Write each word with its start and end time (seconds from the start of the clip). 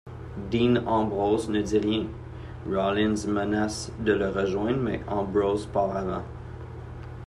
Dean 0.49 0.77
Ambrose 0.87 1.47
ne 1.47 1.61
dit 1.61 1.77
rien, 1.77 2.07
Rollins 2.65 3.27
menace 3.27 3.91
de 3.99 4.13
le 4.13 4.31
rejoindre 4.31 4.79
mais 4.79 5.01
Ambrose 5.07 5.67
part 5.67 5.95
avant. 5.95 6.23